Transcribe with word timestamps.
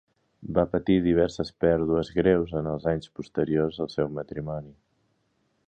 Va 0.57 0.61
patir 0.69 0.95
diverses 1.07 1.51
pèrdues 1.65 2.09
greus 2.15 2.55
en 2.61 2.69
els 2.71 2.87
anys 2.93 3.13
posteriors 3.19 3.81
al 3.87 3.93
seu 3.97 4.11
matrimoni. 4.17 4.75